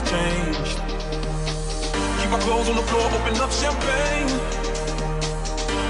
nothing's 0.00 0.10
changed. 0.10 0.78
Keep 2.20 2.32
our 2.32 2.40
clothes 2.40 2.68
on 2.68 2.76
the 2.76 2.82
floor, 2.82 3.06
open 3.12 3.40
up 3.40 3.50
champagne. 3.50 4.28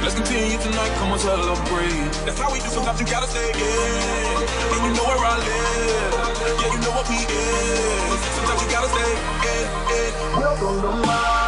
Let's 0.03 0.15
continue 0.15 0.59
tonight, 0.59 0.91
come 0.99 1.13
on, 1.13 1.19
celebrate. 1.19 2.13
That's 2.25 2.39
how 2.41 2.53
we 2.53 2.59
do, 2.61 2.69
sometimes 2.69 3.01
you 3.01 3.07
gotta 3.07 3.27
stay 3.27 3.51
in, 3.51 4.43
And 4.73 4.81
you 4.87 4.95
know 4.97 5.05
where 5.05 5.19
I 5.19 5.39
live, 5.39 6.61
yeah, 6.61 6.73
you 6.73 6.81
know 6.81 6.93
what 6.93 7.09
we 7.09 7.17
is. 7.17 8.21
Sometimes 8.37 8.63
you 8.63 8.71
gotta 8.71 8.89
say 8.89 9.11
yeah, 9.45 9.91
yeah. 9.91 10.39
Welcome 10.39 10.81
to 10.83 11.07
my 11.07 11.40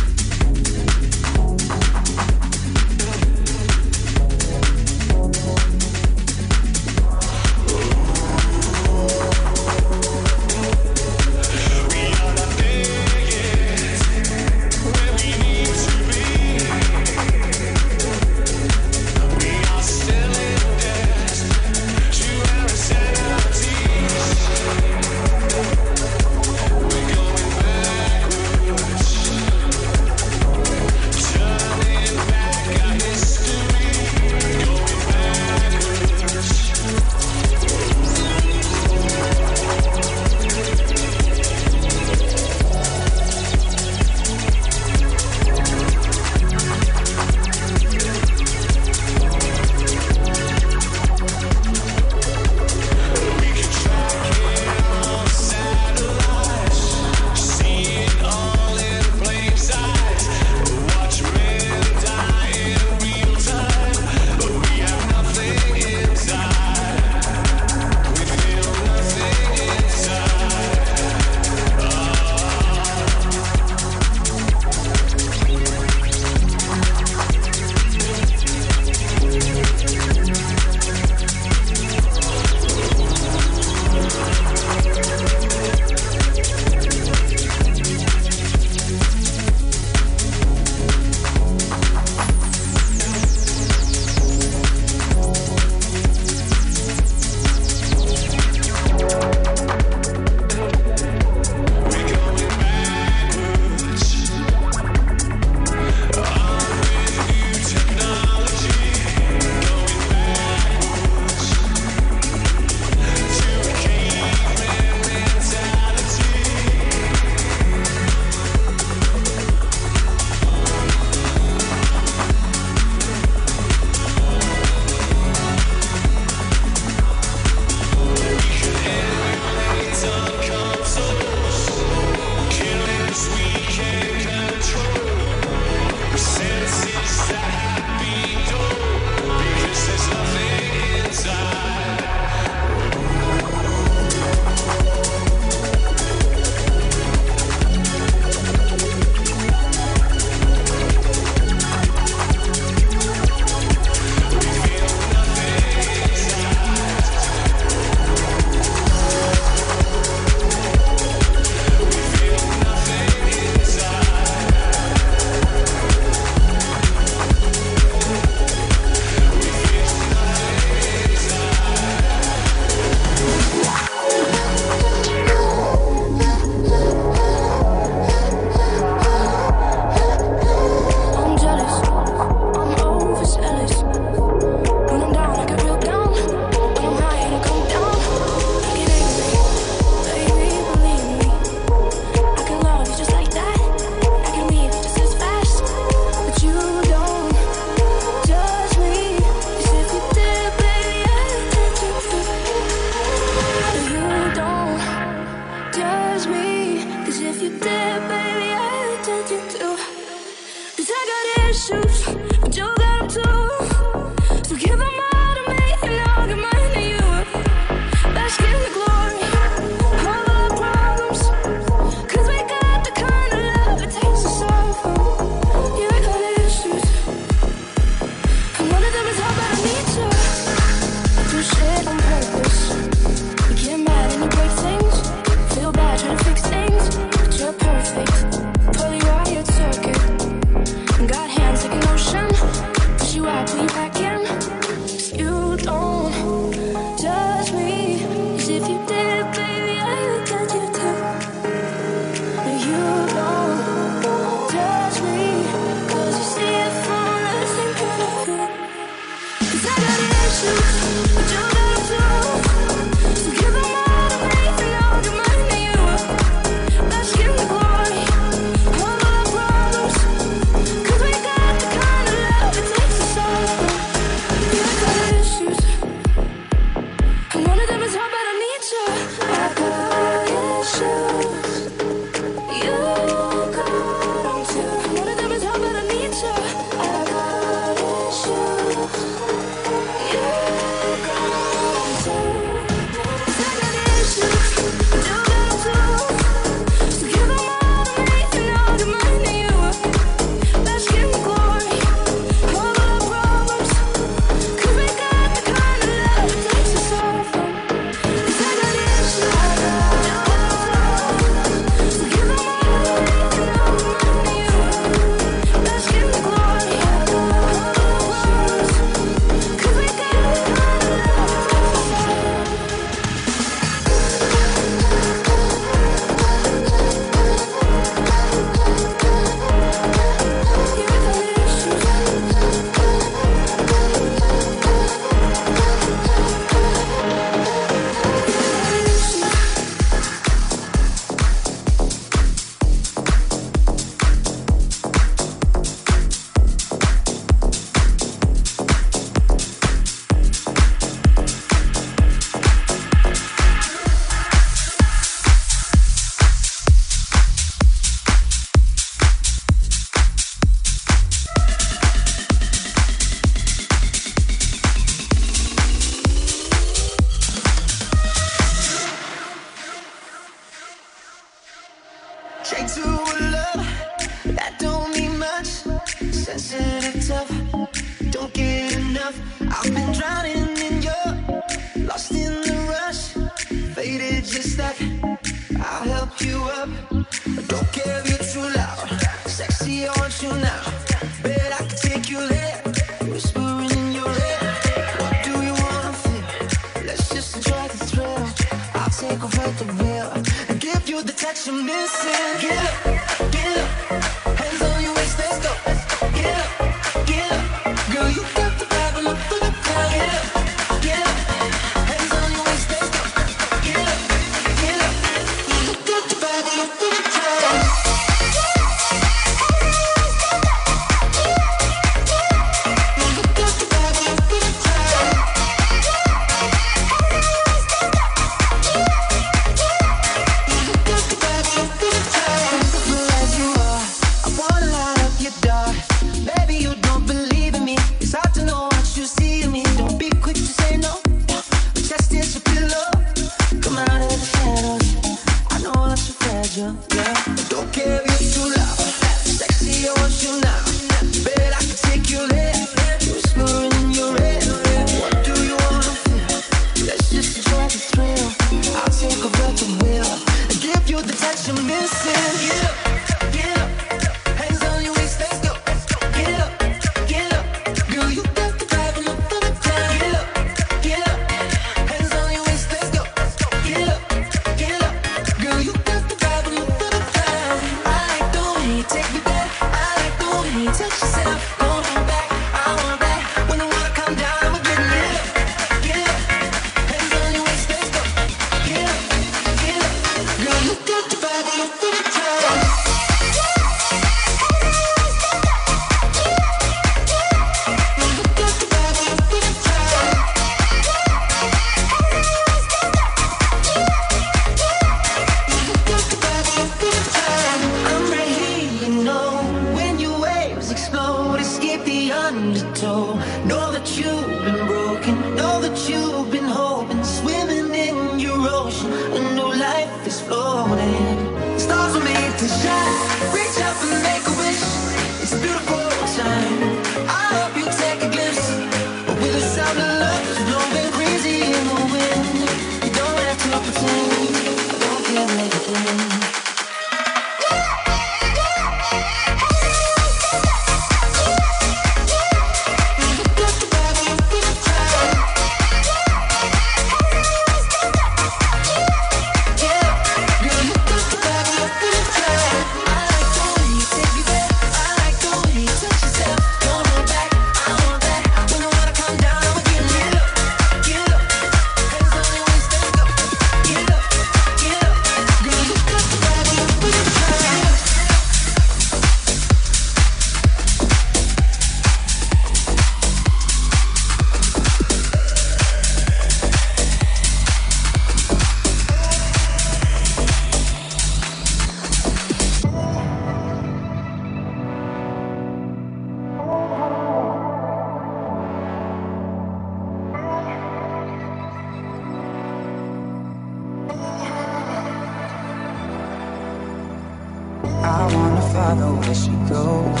I 597.64 598.14
wanna 598.14 598.42
follow 598.52 598.94
where 599.00 599.14
she 599.14 599.32
goes. 599.48 600.00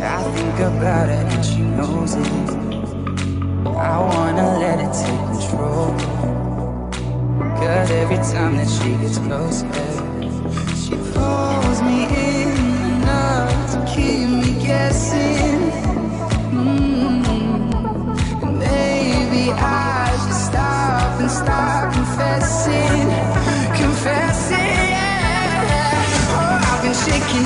I 0.00 0.22
think 0.34 0.58
about 0.60 1.08
it 1.08 1.26
and 1.34 1.44
she 1.44 1.60
knows 1.60 2.14
it. 2.14 2.26
I 3.66 3.98
wanna 3.98 4.58
let 4.58 4.78
it 4.80 4.92
take 4.92 5.22
control. 5.30 5.94
Cause 7.58 7.90
every 7.90 8.16
time 8.16 8.56
that 8.56 8.68
she 8.68 8.90
gets 9.02 9.18
closer, 9.18 9.66
she 10.82 10.96
pulls 11.12 11.82
me 11.82 12.04
in 12.04 13.02
enough 13.02 13.72
to 13.72 13.94
keep 13.94 14.28
me 14.28 14.64
guessing. 14.64 15.51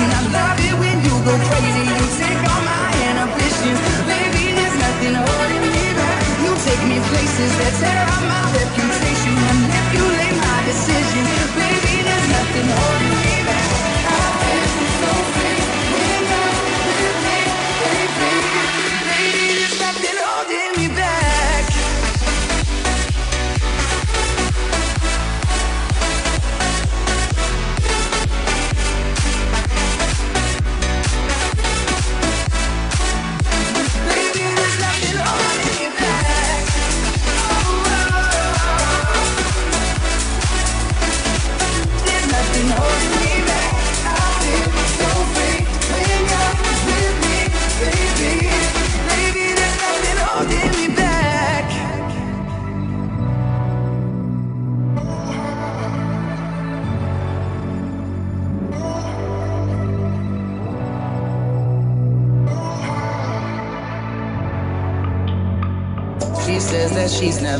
I 0.05 0.21
love 0.29 0.59
it 0.61 0.75
when 0.81 0.97
you 1.05 1.15
go 1.25 1.33
crazy. 1.49 1.83
You 1.89 2.07
take 2.21 2.41
all 2.51 2.63
my 2.63 2.85
inhibitions. 3.09 3.79
Baby, 4.05 4.53
there's 4.57 4.77
nothing 4.77 5.15
holding 5.15 5.63
me 5.73 5.85
back. 5.97 6.21
You 6.43 6.51
take 6.65 6.83
me 6.89 6.97
places 7.09 7.51
that 7.59 7.73
tear 7.81 8.03
up 8.05 8.23
my 8.29 8.43
reputation 8.53 9.33
Manipulate 9.35 10.37
my 10.37 10.57
decision 10.69 11.25
Baby, 11.55 12.03
there's 12.05 12.27
nothing 12.29 12.67
holding 12.77 12.96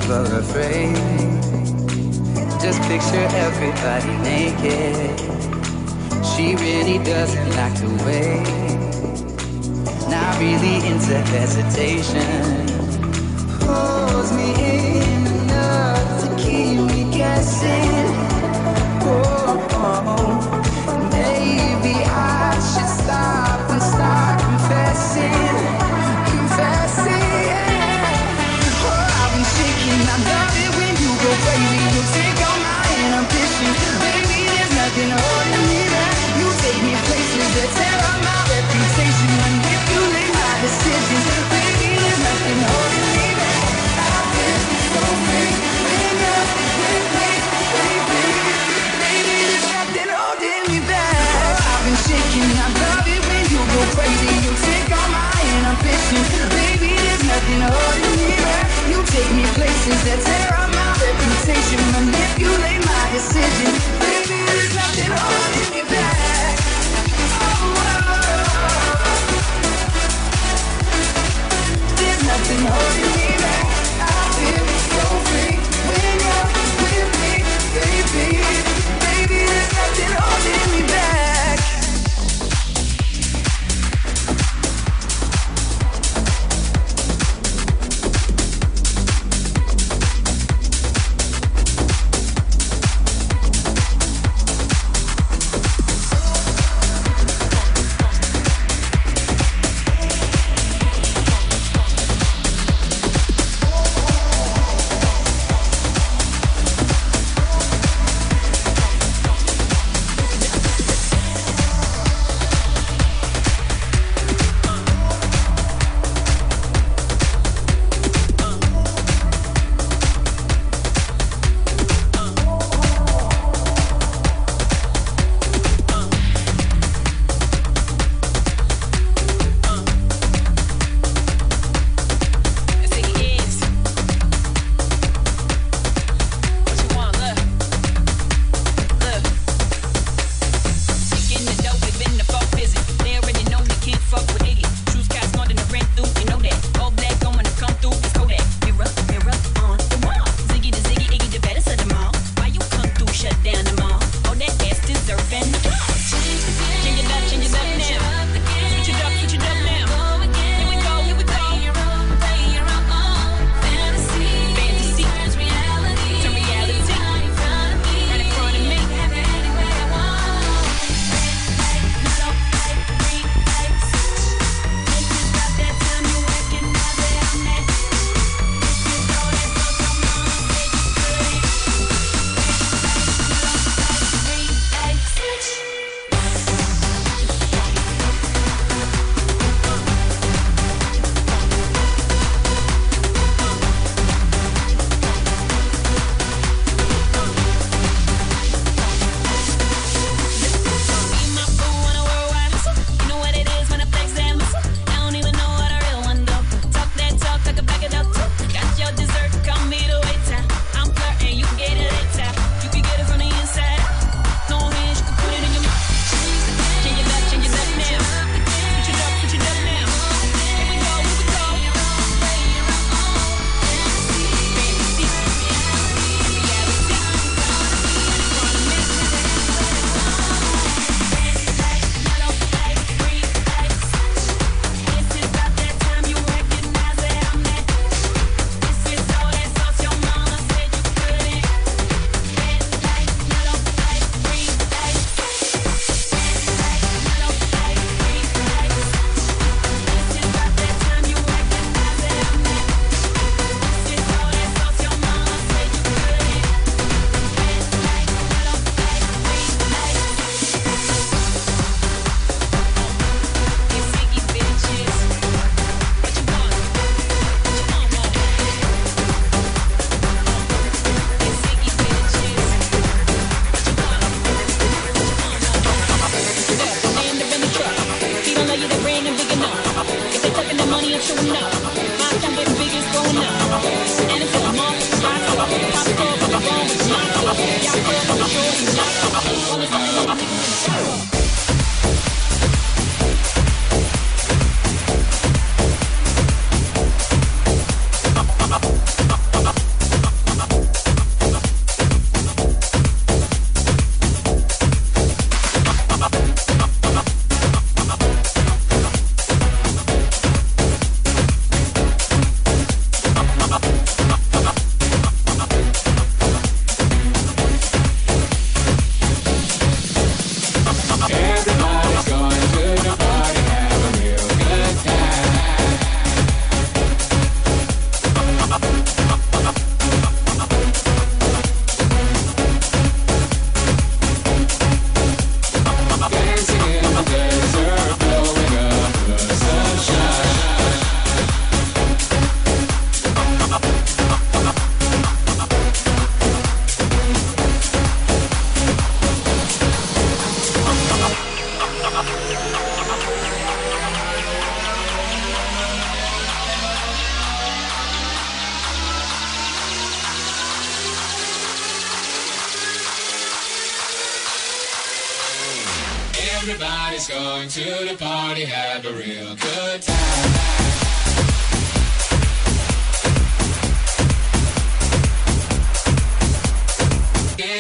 never 0.05 0.36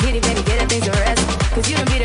kitty, 0.00 0.20
baby, 0.20 0.42
get 0.42 0.62
it, 0.62 0.68
things 0.68 0.84
to 0.84 0.92
rest. 0.92 1.22
Cause 1.52 1.68
you 1.68 1.76
done 1.76 1.86
beat 1.86 1.99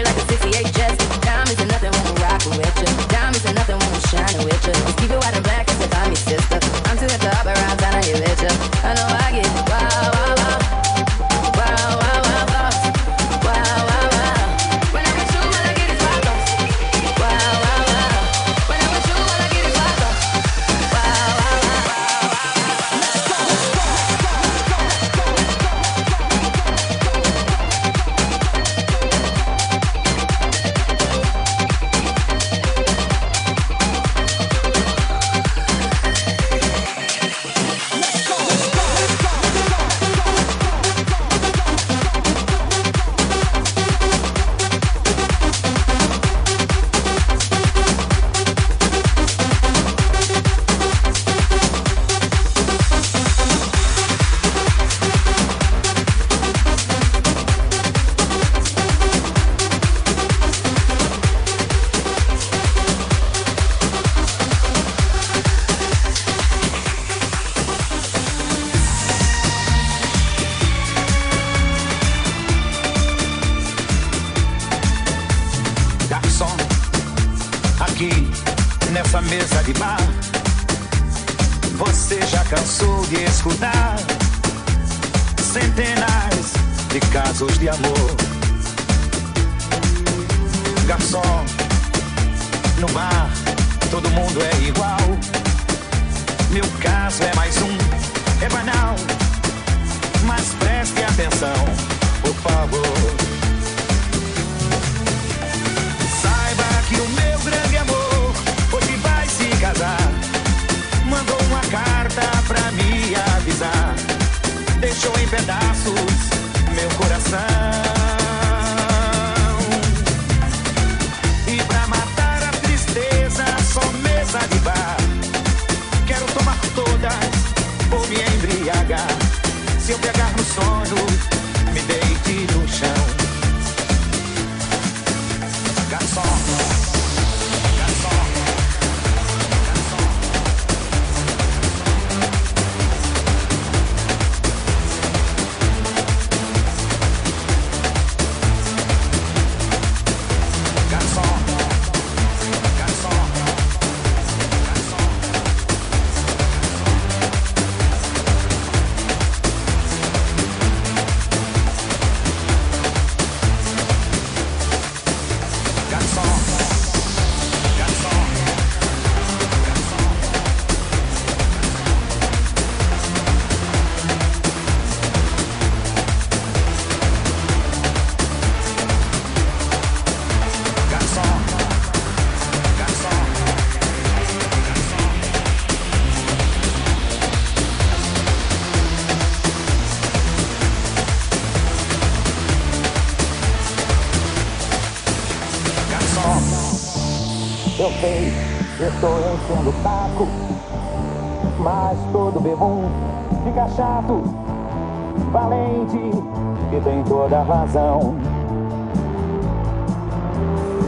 toda 207.08 207.41
razão. 207.41 208.15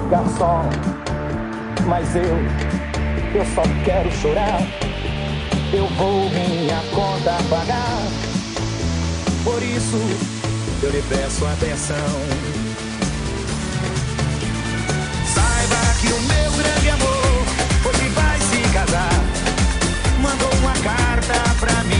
garçom 0.09 0.97
mas 1.87 2.15
eu, 2.15 2.37
eu 3.33 3.45
só 3.55 3.63
quero 3.85 4.11
chorar. 4.11 4.59
Eu 5.73 5.87
vou 5.95 6.29
minha 6.29 6.81
conta 6.93 7.37
pagar. 7.49 7.99
Por 9.43 9.63
isso, 9.63 9.97
eu 10.83 10.89
lhe 10.89 11.01
peço 11.03 11.45
atenção. 11.45 11.95
Saiba 15.33 15.81
que 16.01 16.07
o 16.07 16.21
meu 16.21 16.51
grande 16.51 16.89
amor 16.89 17.45
hoje 17.85 18.09
vai 18.09 18.39
se 18.39 18.73
casar. 18.73 19.23
Mandou 20.21 20.53
uma 20.59 20.73
carta 20.73 21.55
pra 21.59 21.83
mim. 21.85 21.96